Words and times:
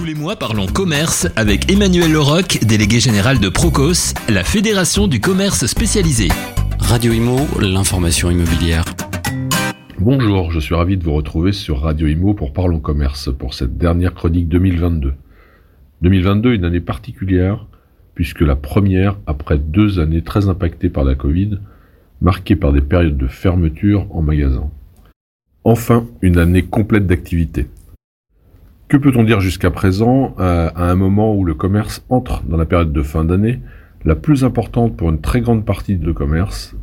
Tous 0.00 0.06
les 0.06 0.14
mois, 0.14 0.34
parlons 0.34 0.64
commerce 0.64 1.28
avec 1.36 1.70
Emmanuel 1.70 2.10
Leroc, 2.10 2.60
délégué 2.64 3.00
général 3.00 3.38
de 3.38 3.50
Procos, 3.50 4.14
la 4.30 4.44
fédération 4.44 5.08
du 5.08 5.20
commerce 5.20 5.66
spécialisé. 5.66 6.28
Radio 6.78 7.12
Imo, 7.12 7.36
l'information 7.60 8.30
immobilière. 8.30 8.86
Bonjour, 9.98 10.52
je 10.52 10.58
suis 10.58 10.74
ravi 10.74 10.96
de 10.96 11.04
vous 11.04 11.12
retrouver 11.12 11.52
sur 11.52 11.82
Radio 11.82 12.08
Imo 12.08 12.32
pour 12.32 12.54
Parlons 12.54 12.80
Commerce 12.80 13.28
pour 13.30 13.52
cette 13.52 13.76
dernière 13.76 14.14
chronique 14.14 14.48
2022. 14.48 15.12
2022, 16.00 16.54
une 16.54 16.64
année 16.64 16.80
particulière, 16.80 17.66
puisque 18.14 18.40
la 18.40 18.56
première 18.56 19.18
après 19.26 19.58
deux 19.58 20.00
années 20.00 20.22
très 20.22 20.48
impactées 20.48 20.88
par 20.88 21.04
la 21.04 21.14
Covid, 21.14 21.58
marquées 22.22 22.56
par 22.56 22.72
des 22.72 22.80
périodes 22.80 23.18
de 23.18 23.28
fermeture 23.28 24.06
en 24.16 24.22
magasin. 24.22 24.70
Enfin, 25.62 26.06
une 26.22 26.38
année 26.38 26.62
complète 26.62 27.06
d'activité. 27.06 27.66
Que 28.90 28.96
peut-on 28.96 29.22
dire 29.22 29.40
jusqu'à 29.40 29.70
présent 29.70 30.34
euh, 30.40 30.68
à 30.74 30.90
un 30.90 30.96
moment 30.96 31.32
où 31.36 31.44
le 31.44 31.54
commerce 31.54 32.04
entre 32.08 32.42
dans 32.42 32.56
la 32.56 32.64
période 32.66 32.92
de 32.92 33.02
fin 33.04 33.24
d'année, 33.24 33.60
la 34.04 34.16
plus 34.16 34.42
importante 34.42 34.96
pour 34.96 35.10
une 35.10 35.20
très 35.20 35.40
grande 35.40 35.64
partie 35.64 35.94
de 35.94 36.10
commerce, 36.10 36.74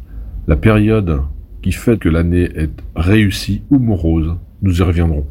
la 0.48 0.56
période 0.56 1.20
qui 1.62 1.74
fait 1.74 2.00
que 2.00 2.08
l'année 2.08 2.50
est 2.56 2.72
réussie 2.96 3.64
ou 3.72 3.80
morose 3.80 4.38
Nous 4.62 4.80
y 4.80 4.84
reviendrons. 4.84 5.26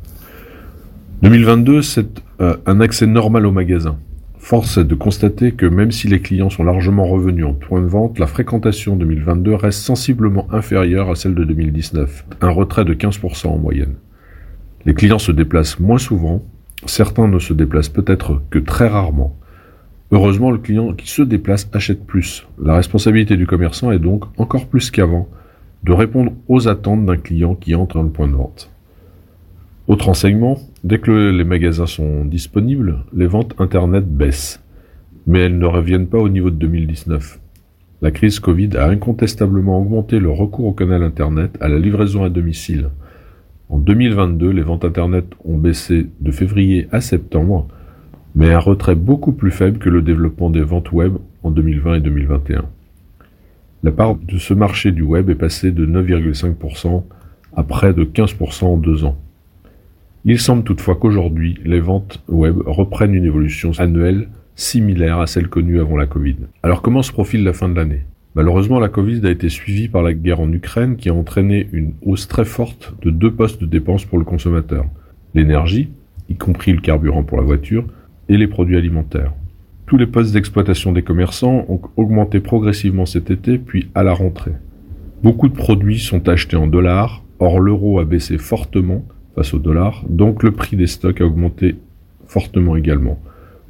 2022, 1.23 1.81
c'est 1.81 2.23
euh, 2.43 2.59
un 2.67 2.83
accès 2.83 3.07
normal 3.07 3.47
au 3.47 3.53
magasin. 3.53 3.97
Force 4.37 4.77
est 4.77 4.85
de 4.85 4.95
constater 4.95 5.53
que 5.53 5.65
même 5.65 5.93
si 5.93 6.09
les 6.09 6.21
clients 6.21 6.51
sont 6.51 6.63
largement 6.63 7.07
revenus 7.07 7.47
en 7.47 7.55
point 7.55 7.81
de 7.81 7.87
vente, 7.87 8.19
la 8.19 8.27
fréquentation 8.27 8.97
2022 8.97 9.55
reste 9.55 9.81
sensiblement 9.81 10.47
inférieure 10.53 11.09
à 11.09 11.15
celle 11.15 11.35
de 11.35 11.45
2019, 11.45 12.27
un 12.43 12.51
retrait 12.51 12.85
de 12.85 12.93
15% 12.93 13.47
en 13.47 13.57
moyenne. 13.57 13.95
Les 14.85 14.93
clients 14.93 15.19
se 15.19 15.33
déplacent 15.33 15.81
moins 15.81 15.97
souvent, 15.97 16.45
certains 16.85 17.29
ne 17.29 17.39
se 17.39 17.53
déplacent 17.53 17.89
peut-être 17.89 18.43
que 18.51 18.59
très 18.59 18.89
rarement. 18.89 19.37
Heureusement, 20.13 20.51
le 20.51 20.59
client 20.59 20.93
qui 20.93 21.09
se 21.09 21.23
déplace 21.23 21.69
achète 21.73 22.07
plus. 22.07 22.47
La 22.63 22.75
responsabilité 22.75 23.37
du 23.37 23.47
commerçant 23.47 23.91
est 23.91 23.99
donc, 23.99 24.25
encore 24.39 24.67
plus 24.67 24.91
qu'avant, 24.91 25.29
de 25.83 25.93
répondre 25.93 26.33
aux 26.49 26.69
attentes 26.69 27.07
d'un 27.07 27.17
client 27.17 27.55
qui 27.55 27.75
entre 27.75 27.97
dans 27.97 28.03
le 28.03 28.11
point 28.11 28.29
de 28.29 28.35
vente. 28.35 28.71
Autre 29.89 30.09
enseignement, 30.09 30.59
dès 30.85 30.99
que 30.99 31.31
les 31.31 31.45
magasins 31.45 31.87
sont 31.87 32.25
disponibles, 32.25 33.05
les 33.13 33.27
ventes 33.27 33.55
Internet 33.59 34.05
baissent. 34.05 34.61
Mais 35.27 35.41
elles 35.41 35.59
ne 35.59 35.67
reviennent 35.67 36.09
pas 36.09 36.19
au 36.19 36.29
niveau 36.29 36.51
de 36.51 36.57
2019. 36.57 37.41
La 38.03 38.11
crise 38.11 38.41
Covid 38.41 38.77
a 38.77 38.89
incontestablement 38.89 39.79
augmenté 39.79 40.19
le 40.19 40.31
recours 40.31 40.67
au 40.67 40.73
canal 40.73 41.03
Internet 41.03 41.57
à 41.61 41.69
la 41.69 41.79
livraison 41.79 42.25
à 42.25 42.29
domicile. 42.29 42.91
En 43.69 43.79
2022, 43.79 44.51
les 44.51 44.63
ventes 44.63 44.85
Internet 44.85 45.27
ont 45.45 45.59
baissé 45.59 46.07
de 46.21 46.31
février 46.31 46.87
à 46.93 47.01
septembre, 47.01 47.67
mais 48.35 48.53
un 48.53 48.59
retrait 48.59 48.95
beaucoup 48.95 49.33
plus 49.33 49.51
faible 49.51 49.79
que 49.79 49.89
le 49.89 50.03
développement 50.03 50.51
des 50.51 50.63
ventes 50.63 50.93
web 50.93 51.15
en 51.43 51.51
2020 51.51 51.97
et 51.97 52.01
2021. 52.01 52.65
La 53.83 53.91
part 53.91 54.15
de 54.15 54.39
ce 54.39 54.55
marché 54.55 54.93
du 54.93 55.03
web 55.03 55.31
est 55.31 55.35
passée 55.35 55.73
de 55.73 55.85
9,5% 55.85 57.03
à 57.57 57.63
près 57.63 57.93
de 57.93 58.05
15% 58.05 58.65
en 58.65 58.77
deux 58.77 59.05
ans. 59.05 59.17
Il 60.25 60.39
semble 60.39 60.65
toutefois 60.65 60.97
qu'aujourd'hui, 60.97 61.59
les 61.65 61.81
ventes 61.81 62.23
web 62.29 62.57
reprennent 62.67 63.15
une 63.15 63.25
évolution 63.25 63.73
annuelle 63.79 64.29
similaire 64.55 65.21
à 65.21 65.27
celle 65.27 65.49
connue 65.49 65.81
avant 65.81 65.97
la 65.97 66.07
Covid. 66.07 66.37
Alors 66.63 66.83
comment 66.83 67.03
se 67.03 67.13
profile 67.13 67.45
la 67.45 67.53
fin 67.53 67.69
de 67.69 67.75
l'année? 67.75 68.05
Malheureusement, 68.37 68.79
la 68.79 68.91
Covid 68.91 69.27
a 69.27 69.31
été 69.31 69.49
suivie 69.49 69.89
par 69.89 70.03
la 70.03 70.13
guerre 70.13 70.41
en 70.41 70.53
Ukraine 70.53 70.97
qui 70.97 71.09
a 71.09 71.15
entraîné 71.15 71.71
une 71.73 71.95
hausse 72.03 72.29
très 72.29 72.45
forte 72.45 72.95
de 73.01 73.11
deux 73.11 73.33
postes 73.33 73.63
de 73.63 73.67
dépenses 73.67 74.05
pour 74.05 74.19
le 74.19 74.27
consommateur. 74.27 74.85
L'énergie, 75.33 75.89
y 76.29 76.35
compris 76.37 76.75
le 76.75 76.83
carburant 76.83 77.23
pour 77.23 77.39
la 77.39 77.45
voiture, 77.45 77.87
et 78.29 78.37
les 78.37 78.47
produits 78.47 78.77
alimentaires. 78.77 79.33
Tous 79.87 79.97
les 79.97 80.07
postes 80.07 80.35
d'exploitation 80.35 80.93
des 80.93 81.01
commerçants 81.01 81.65
ont 81.71 81.81
augmenté 81.97 82.41
progressivement 82.41 83.07
cet 83.07 83.31
été, 83.31 83.57
puis 83.57 83.89
à 83.95 84.03
la 84.03 84.13
rentrée. 84.13 84.53
Beaucoup 85.23 85.49
de 85.49 85.57
produits 85.57 85.99
sont 85.99 86.29
achetés 86.29 86.57
en 86.57 86.67
dollars, 86.67 87.25
or 87.39 87.59
l'euro 87.59 88.01
a 88.01 88.05
baissé 88.05 88.37
fortement 88.37 89.03
face 89.35 89.55
au 89.55 89.59
dollar, 89.59 90.05
donc 90.11 90.43
le 90.43 90.51
prix 90.51 90.77
des 90.77 90.87
stocks 90.87 91.23
a 91.23 91.25
augmenté 91.25 91.77
fortement 92.27 92.77
également. 92.77 93.19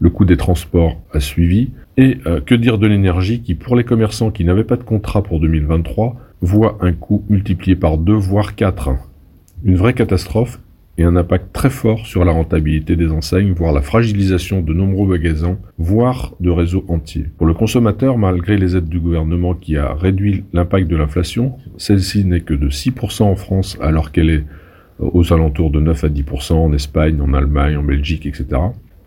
Le 0.00 0.10
coût 0.10 0.24
des 0.24 0.36
transports 0.36 1.00
a 1.12 1.20
suivi, 1.20 1.70
et 1.96 2.18
euh, 2.26 2.40
que 2.40 2.54
dire 2.54 2.78
de 2.78 2.86
l'énergie 2.86 3.40
qui, 3.40 3.54
pour 3.54 3.76
les 3.76 3.84
commerçants 3.84 4.30
qui 4.30 4.44
n'avaient 4.44 4.64
pas 4.64 4.76
de 4.76 4.82
contrat 4.82 5.22
pour 5.22 5.40
2023, 5.40 6.16
voit 6.42 6.78
un 6.80 6.92
coût 6.92 7.24
multiplié 7.28 7.76
par 7.76 7.98
deux, 7.98 8.14
voire 8.14 8.54
quatre. 8.54 8.90
Une 9.64 9.76
vraie 9.76 9.94
catastrophe 9.94 10.60
et 10.98 11.04
un 11.04 11.16
impact 11.16 11.52
très 11.52 11.70
fort 11.70 12.06
sur 12.06 12.24
la 12.24 12.32
rentabilité 12.32 12.96
des 12.96 13.10
enseignes, 13.10 13.52
voire 13.52 13.72
la 13.72 13.82
fragilisation 13.82 14.62
de 14.62 14.72
nombreux 14.72 15.06
magasins, 15.06 15.58
voire 15.78 16.34
de 16.40 16.50
réseaux 16.50 16.84
entiers. 16.88 17.26
Pour 17.36 17.46
le 17.46 17.54
consommateur, 17.54 18.16
malgré 18.16 18.56
les 18.56 18.76
aides 18.76 18.88
du 18.88 18.98
gouvernement 18.98 19.54
qui 19.54 19.76
a 19.76 19.92
réduit 19.94 20.44
l'impact 20.52 20.88
de 20.88 20.96
l'inflation, 20.96 21.56
celle-ci 21.76 22.24
n'est 22.24 22.40
que 22.40 22.54
de 22.54 22.70
6% 22.70 23.24
en 23.24 23.36
France 23.36 23.76
alors 23.80 24.10
qu'elle 24.10 24.30
est 24.30 24.44
aux 24.98 25.32
alentours 25.32 25.70
de 25.70 25.80
9 25.80 26.04
à 26.04 26.08
10% 26.08 26.54
en 26.54 26.72
Espagne, 26.72 27.20
en 27.20 27.34
Allemagne, 27.34 27.76
en 27.76 27.82
Belgique, 27.82 28.24
etc. 28.24 28.46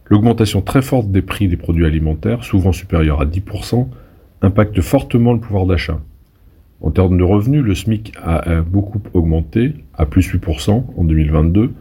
L'augmentation 0.09 0.61
très 0.61 0.81
forte 0.81 1.11
des 1.11 1.21
prix 1.21 1.47
des 1.47 1.57
produits 1.57 1.85
alimentaires, 1.85 2.43
souvent 2.43 2.71
supérieure 2.71 3.21
à 3.21 3.25
10%, 3.25 3.87
impacte 4.41 4.81
fortement 4.81 5.33
le 5.33 5.39
pouvoir 5.39 5.65
d'achat. 5.65 5.99
En 6.81 6.91
termes 6.91 7.17
de 7.17 7.23
revenus, 7.23 7.63
le 7.63 7.75
SMIC 7.75 8.13
a 8.23 8.61
beaucoup 8.61 9.01
augmenté, 9.13 9.75
à 9.95 10.05
plus 10.05 10.33
8% 10.33 10.83
en 10.97 11.03
2022, 11.03 11.73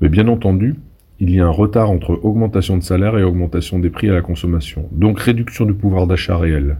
mais 0.00 0.08
bien 0.08 0.28
entendu, 0.28 0.76
il 1.18 1.30
y 1.30 1.40
a 1.40 1.46
un 1.46 1.50
retard 1.50 1.90
entre 1.90 2.18
augmentation 2.22 2.76
de 2.76 2.82
salaire 2.82 3.18
et 3.18 3.24
augmentation 3.24 3.78
des 3.78 3.90
prix 3.90 4.08
à 4.10 4.14
la 4.14 4.20
consommation, 4.20 4.88
donc 4.92 5.18
réduction 5.18 5.64
du 5.64 5.74
pouvoir 5.74 6.06
d'achat 6.06 6.36
réel. 6.36 6.76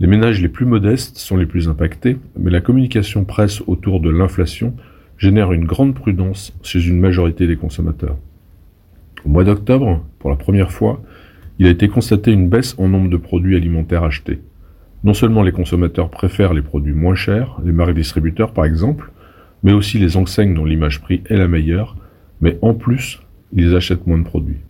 Les 0.00 0.06
ménages 0.06 0.42
les 0.42 0.48
plus 0.48 0.66
modestes 0.66 1.16
sont 1.18 1.36
les 1.36 1.46
plus 1.46 1.68
impactés, 1.68 2.18
mais 2.38 2.50
la 2.50 2.60
communication 2.60 3.24
presse 3.24 3.62
autour 3.66 4.00
de 4.00 4.10
l'inflation 4.10 4.74
génère 5.16 5.52
une 5.52 5.64
grande 5.64 5.94
prudence 5.94 6.52
chez 6.62 6.86
une 6.86 7.00
majorité 7.00 7.46
des 7.46 7.56
consommateurs. 7.56 8.16
Au 9.24 9.30
mois 9.30 9.44
d'octobre, 9.44 10.04
pour 10.18 10.30
la 10.30 10.36
première 10.36 10.70
fois, 10.70 11.02
il 11.58 11.66
a 11.66 11.70
été 11.70 11.88
constaté 11.88 12.30
une 12.30 12.48
baisse 12.48 12.74
en 12.78 12.88
nombre 12.88 13.08
de 13.08 13.16
produits 13.16 13.56
alimentaires 13.56 14.04
achetés. 14.04 14.40
Non 15.02 15.14
seulement 15.14 15.42
les 15.42 15.52
consommateurs 15.52 16.10
préfèrent 16.10 16.54
les 16.54 16.62
produits 16.62 16.92
moins 16.92 17.14
chers, 17.14 17.58
les 17.64 17.72
marques 17.72 17.94
distributeurs 17.94 18.52
par 18.52 18.64
exemple, 18.64 19.10
mais 19.62 19.72
aussi 19.72 19.98
les 19.98 20.16
enseignes 20.16 20.54
dont 20.54 20.64
l'image 20.64 21.00
prix 21.00 21.22
est 21.30 21.36
la 21.36 21.48
meilleure, 21.48 21.96
mais 22.40 22.58
en 22.60 22.74
plus, 22.74 23.20
ils 23.52 23.74
achètent 23.74 24.06
moins 24.06 24.18
de 24.18 24.24
produits. 24.24 24.60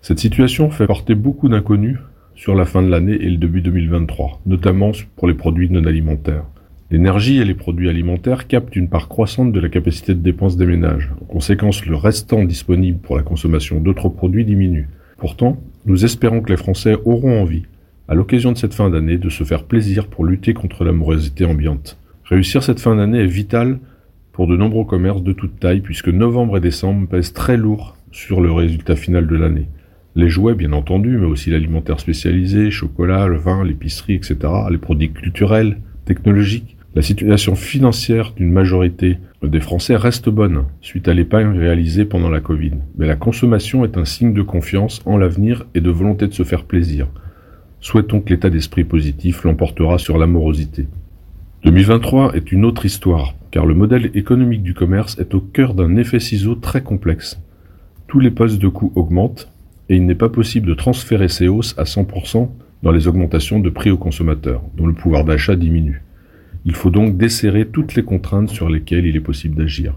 Cette 0.00 0.18
situation 0.18 0.70
fait 0.70 0.86
porter 0.86 1.14
beaucoup 1.14 1.48
d'inconnus 1.48 1.98
sur 2.34 2.54
la 2.54 2.64
fin 2.64 2.82
de 2.82 2.88
l'année 2.88 3.14
et 3.14 3.30
le 3.30 3.36
début 3.36 3.60
2023, 3.60 4.40
notamment 4.46 4.90
pour 5.16 5.28
les 5.28 5.34
produits 5.34 5.70
non 5.70 5.84
alimentaires. 5.84 6.44
L'énergie 6.90 7.38
et 7.38 7.44
les 7.44 7.54
produits 7.54 7.88
alimentaires 7.88 8.46
captent 8.46 8.76
une 8.76 8.88
part 8.88 9.08
croissante 9.08 9.52
de 9.52 9.60
la 9.60 9.70
capacité 9.70 10.14
de 10.14 10.20
dépense 10.20 10.56
des 10.56 10.66
ménages. 10.66 11.10
En 11.22 11.24
conséquence, 11.24 11.86
le 11.86 11.96
restant 11.96 12.44
disponible 12.44 12.98
pour 12.98 13.16
la 13.16 13.22
consommation 13.22 13.80
d'autres 13.80 14.10
produits 14.10 14.44
diminue. 14.44 14.88
Pourtant, 15.16 15.58
nous 15.86 16.04
espérons 16.04 16.42
que 16.42 16.50
les 16.50 16.58
Français 16.58 16.96
auront 17.04 17.40
envie 17.40 17.64
à 18.06 18.14
l'occasion 18.14 18.52
de 18.52 18.58
cette 18.58 18.74
fin 18.74 18.90
d'année, 18.90 19.16
de 19.16 19.30
se 19.30 19.44
faire 19.44 19.64
plaisir 19.64 20.08
pour 20.08 20.24
lutter 20.24 20.52
contre 20.52 20.84
l'amorosité 20.84 21.46
ambiante. 21.46 21.98
Réussir 22.24 22.62
cette 22.62 22.80
fin 22.80 22.96
d'année 22.96 23.20
est 23.20 23.26
vital 23.26 23.78
pour 24.32 24.46
de 24.46 24.56
nombreux 24.56 24.84
commerces 24.84 25.22
de 25.22 25.32
toute 25.32 25.58
taille, 25.58 25.80
puisque 25.80 26.08
novembre 26.08 26.58
et 26.58 26.60
décembre 26.60 27.08
pèsent 27.08 27.32
très 27.32 27.56
lourd 27.56 27.96
sur 28.12 28.40
le 28.40 28.52
résultat 28.52 28.96
final 28.96 29.26
de 29.26 29.36
l'année. 29.36 29.68
Les 30.16 30.28
jouets, 30.28 30.54
bien 30.54 30.72
entendu, 30.72 31.16
mais 31.16 31.26
aussi 31.26 31.50
l'alimentaire 31.50 31.98
spécialisé, 31.98 32.70
chocolat, 32.70 33.26
le 33.26 33.36
vin, 33.36 33.64
l'épicerie, 33.64 34.14
etc., 34.14 34.36
les 34.70 34.78
produits 34.78 35.10
culturels, 35.10 35.78
technologiques. 36.04 36.76
La 36.94 37.02
situation 37.02 37.56
financière 37.56 38.32
d'une 38.36 38.52
majorité 38.52 39.18
des 39.42 39.60
Français 39.60 39.96
reste 39.96 40.28
bonne, 40.28 40.64
suite 40.80 41.08
à 41.08 41.14
l'épargne 41.14 41.58
réalisée 41.58 42.04
pendant 42.04 42.30
la 42.30 42.40
Covid. 42.40 42.74
Mais 42.96 43.06
la 43.06 43.16
consommation 43.16 43.84
est 43.84 43.96
un 43.96 44.04
signe 44.04 44.32
de 44.32 44.42
confiance 44.42 45.02
en 45.04 45.16
l'avenir 45.16 45.66
et 45.74 45.80
de 45.80 45.90
volonté 45.90 46.28
de 46.28 46.32
se 46.32 46.44
faire 46.44 46.64
plaisir. 46.64 47.08
Souhaitons 47.80 48.20
que 48.20 48.30
l'état 48.30 48.48
d'esprit 48.48 48.84
positif 48.84 49.44
l'emportera 49.44 49.98
sur 49.98 50.18
l'amorosité. 50.18 50.86
2023 51.64 52.34
est 52.36 52.52
une 52.52 52.64
autre 52.64 52.86
histoire, 52.86 53.34
car 53.50 53.66
le 53.66 53.74
modèle 53.74 54.10
économique 54.14 54.62
du 54.62 54.74
commerce 54.74 55.18
est 55.18 55.34
au 55.34 55.40
cœur 55.40 55.74
d'un 55.74 55.96
effet 55.96 56.20
ciseau 56.20 56.54
très 56.54 56.82
complexe. 56.82 57.40
Tous 58.06 58.20
les 58.20 58.30
postes 58.30 58.60
de 58.60 58.68
coûts 58.68 58.92
augmentent, 58.94 59.50
et 59.88 59.96
il 59.96 60.06
n'est 60.06 60.14
pas 60.14 60.28
possible 60.28 60.68
de 60.68 60.74
transférer 60.74 61.28
ces 61.28 61.48
hausses 61.48 61.74
à 61.76 61.84
100% 61.84 62.48
dans 62.84 62.92
les 62.92 63.08
augmentations 63.08 63.58
de 63.58 63.70
prix 63.70 63.90
aux 63.90 63.96
consommateurs, 63.96 64.62
dont 64.76 64.86
le 64.86 64.92
pouvoir 64.92 65.24
d'achat 65.24 65.56
diminue. 65.56 66.02
Il 66.66 66.74
faut 66.74 66.90
donc 66.90 67.16
desserrer 67.16 67.66
toutes 67.66 67.94
les 67.94 68.04
contraintes 68.04 68.50
sur 68.50 68.68
lesquelles 68.68 69.06
il 69.06 69.16
est 69.16 69.20
possible 69.20 69.56
d'agir. 69.56 69.94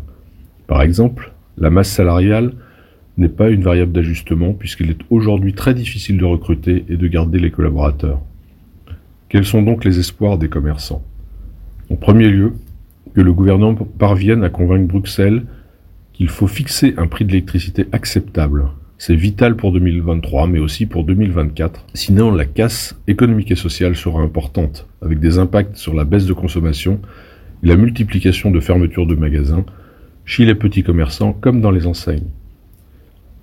Par 0.68 0.81
exemple, 0.81 1.34
la 1.57 1.69
masse 1.69 1.89
salariale 1.89 2.54
n'est 3.18 3.30
pas 3.30 3.50
une 3.50 3.62
variable 3.62 3.92
d'ajustement 3.92 4.54
puisqu'il 4.54 4.89
est 4.89 5.01
aujourd'hui 5.10 5.54
très 5.54 5.74
difficile 5.74 6.18
de 6.18 6.25
recruter 6.25 6.86
et 6.88 6.95
de 6.95 7.07
garder 7.07 7.39
les 7.39 7.51
collaborateurs. 7.51 8.22
Quels 9.28 9.45
sont 9.45 9.62
donc 9.62 9.83
les 9.83 10.00
espoirs 10.00 10.38
des 10.38 10.50
commerçants? 10.50 11.04
En 11.90 11.95
premier 11.95 12.30
lieu, 12.30 12.54
que 13.13 13.22
le 13.22 13.33
gouvernement 13.33 13.75
parvienne 13.75 14.44
à 14.44 14.50
convaincre 14.50 14.88
Bruxelles 14.88 15.44
qu'il 16.13 16.30
faut 16.30 16.48
fixer 16.48 16.94
un 16.98 17.07
prix 17.07 17.25
de 17.25 17.31
l'électricité 17.31 17.88
acceptable. 17.92 18.66
C'est 19.00 19.16
vital 19.16 19.56
pour 19.56 19.72
2023, 19.72 20.48
mais 20.48 20.58
aussi 20.58 20.88
pour 20.88 21.04
2024. 21.04 21.86
Sinon, 21.94 22.32
la 22.32 22.46
casse 22.46 23.00
économique 23.08 23.52
et 23.52 23.56
sociale 23.56 23.96
sera 23.96 24.22
importante, 24.22 24.88
avec 25.04 25.20
des 25.20 25.38
impacts 25.38 25.76
sur 25.76 25.94
la 25.94 26.04
baisse 26.04 26.26
de 26.26 26.34
consommation 26.34 27.00
et 27.64 27.68
la 27.68 27.76
multiplication 27.76 28.50
de 28.50 28.60
fermetures 28.60 29.06
de 29.06 29.14
magasins, 29.14 29.66
chez 30.26 30.46
les 30.46 30.56
petits 30.56 30.82
commerçants 30.82 31.32
comme 31.32 31.62
dans 31.62 31.70
les 31.70 31.86
enseignes. 31.86 32.32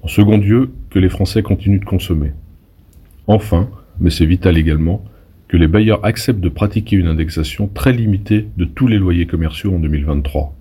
En 0.03 0.09
second 0.09 0.39
lieu, 0.39 0.71
que 0.91 0.99
les 0.99 1.09
Français 1.09 1.45
continuent 1.45 1.81
de 1.81 1.85
consommer. 1.85 2.33
Enfin, 3.29 3.71
mais 4.01 4.11
c'est 4.11 4.27
vital 4.27 4.59
également, 4.59 5.05
que 5.47 5.57
les 5.57 5.69
bailleurs 5.69 6.05
acceptent 6.05 6.41
de 6.41 6.49
pratiquer 6.49 6.97
une 6.97 7.07
indexation 7.07 7.69
très 7.69 7.93
limitée 7.93 8.49
de 8.57 8.65
tous 8.65 8.89
les 8.89 8.99
loyers 8.99 9.27
commerciaux 9.27 9.73
en 9.73 9.79
2023. 9.79 10.53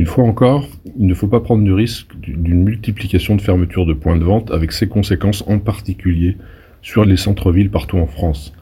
Une 0.00 0.06
fois 0.06 0.24
encore, 0.24 0.66
il 0.98 1.06
ne 1.06 1.12
faut 1.12 1.26
pas 1.26 1.40
prendre 1.40 1.62
de 1.62 1.72
risque 1.72 2.18
d'une 2.18 2.64
multiplication 2.64 3.36
de 3.36 3.42
fermetures 3.42 3.84
de 3.84 3.92
points 3.92 4.16
de 4.16 4.24
vente 4.24 4.50
avec 4.50 4.72
ses 4.72 4.88
conséquences 4.88 5.44
en 5.46 5.58
particulier 5.58 6.38
sur 6.80 7.04
les 7.04 7.18
centres-villes 7.18 7.68
partout 7.68 7.98
en 7.98 8.06
France. 8.06 8.54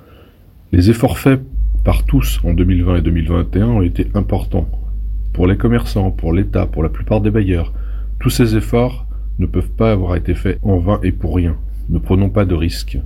Les 0.72 0.90
efforts 0.90 1.16
faits 1.16 1.40
par 1.84 2.04
tous 2.04 2.40
en 2.42 2.54
2020 2.54 2.96
et 2.96 3.02
2021 3.02 3.68
ont 3.68 3.82
été 3.82 4.08
importants. 4.14 4.68
Pour 5.32 5.46
les 5.46 5.56
commerçants, 5.56 6.10
pour 6.10 6.32
l'État, 6.32 6.66
pour 6.66 6.82
la 6.82 6.88
plupart 6.88 7.20
des 7.20 7.30
bailleurs, 7.30 7.72
tous 8.18 8.30
ces 8.30 8.56
efforts 8.56 9.06
ne 9.38 9.46
peuvent 9.46 9.70
pas 9.70 9.92
avoir 9.92 10.16
été 10.16 10.34
faits 10.34 10.58
en 10.64 10.78
vain 10.78 10.98
et 11.04 11.12
pour 11.12 11.36
rien. 11.36 11.56
Ne 11.88 12.00
prenons 12.00 12.30
pas 12.30 12.46
de 12.46 12.56
risques. 12.56 12.98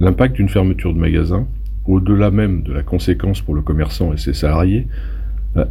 L'impact 0.00 0.34
d'une 0.34 0.48
fermeture 0.48 0.92
de 0.92 0.98
magasin, 0.98 1.46
au-delà 1.86 2.32
même 2.32 2.64
de 2.64 2.72
la 2.72 2.82
conséquence 2.82 3.42
pour 3.42 3.54
le 3.54 3.62
commerçant 3.62 4.12
et 4.12 4.16
ses 4.16 4.34
salariés, 4.34 4.88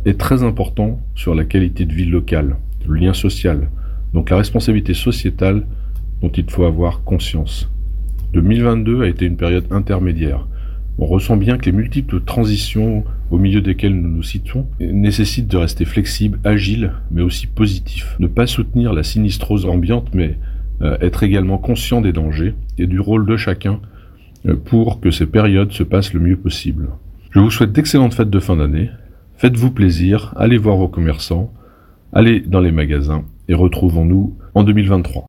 est 0.05 0.17
très 0.17 0.43
important 0.43 0.99
sur 1.15 1.35
la 1.35 1.43
qualité 1.43 1.85
de 1.85 1.93
vie 1.93 2.05
locale, 2.05 2.55
le 2.87 2.95
lien 2.95 3.13
social, 3.13 3.69
donc 4.13 4.29
la 4.29 4.37
responsabilité 4.37 4.93
sociétale 4.93 5.65
dont 6.21 6.29
il 6.29 6.49
faut 6.49 6.63
avoir 6.63 7.03
conscience. 7.03 7.69
2022 8.33 9.03
a 9.03 9.07
été 9.07 9.25
une 9.25 9.37
période 9.37 9.65
intermédiaire. 9.71 10.47
On 10.97 11.05
ressent 11.05 11.37
bien 11.37 11.57
que 11.57 11.65
les 11.65 11.71
multiples 11.71 12.21
transitions 12.21 13.03
au 13.31 13.37
milieu 13.37 13.61
desquelles 13.61 13.99
nous 13.99 14.09
nous 14.09 14.23
situons 14.23 14.67
nécessitent 14.79 15.47
de 15.47 15.57
rester 15.57 15.85
flexible, 15.85 16.39
agile, 16.43 16.93
mais 17.11 17.21
aussi 17.21 17.47
positif. 17.47 18.15
Ne 18.19 18.27
pas 18.27 18.47
soutenir 18.47 18.93
la 18.93 19.03
sinistrose 19.03 19.65
ambiante, 19.65 20.09
mais 20.13 20.37
euh, 20.81 20.97
être 21.01 21.23
également 21.23 21.57
conscient 21.57 22.01
des 22.01 22.13
dangers 22.13 22.53
et 22.77 22.85
du 22.85 22.99
rôle 22.99 23.25
de 23.25 23.37
chacun 23.37 23.79
euh, 24.45 24.55
pour 24.55 24.99
que 24.99 25.11
ces 25.11 25.25
périodes 25.25 25.71
se 25.71 25.83
passent 25.83 26.13
le 26.13 26.19
mieux 26.19 26.37
possible. 26.37 26.89
Je 27.31 27.39
vous 27.39 27.49
souhaite 27.49 27.71
d'excellentes 27.71 28.13
fêtes 28.13 28.29
de 28.29 28.39
fin 28.39 28.55
d'année 28.55 28.89
Faites-vous 29.37 29.71
plaisir, 29.71 30.33
allez 30.37 30.57
voir 30.57 30.77
vos 30.77 30.87
commerçants, 30.87 31.51
allez 32.13 32.39
dans 32.39 32.59
les 32.59 32.71
magasins 32.71 33.25
et 33.47 33.53
retrouvons-nous 33.53 34.37
en 34.53 34.63
2023. 34.63 35.27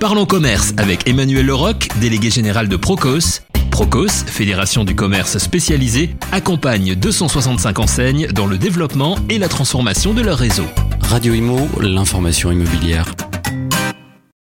Parlons 0.00 0.26
commerce 0.26 0.74
avec 0.78 1.08
Emmanuel 1.08 1.46
Leroc, 1.46 1.88
délégué 2.00 2.28
général 2.28 2.68
de 2.68 2.76
Procos. 2.76 3.42
Procos, 3.70 4.24
fédération 4.26 4.84
du 4.84 4.94
commerce 4.94 5.38
spécialisé, 5.38 6.10
accompagne 6.32 6.94
265 6.94 7.78
enseignes 7.78 8.26
dans 8.28 8.46
le 8.46 8.58
développement 8.58 9.16
et 9.30 9.38
la 9.38 9.48
transformation 9.48 10.12
de 10.12 10.20
leur 10.20 10.38
réseau. 10.38 10.66
Radio 11.00 11.32
Imo, 11.32 11.68
l'information 11.80 12.50
immobilière. 12.50 13.06